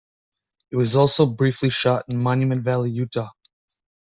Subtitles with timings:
[0.71, 3.29] It was also briefly shot in Monument Valley, Utah.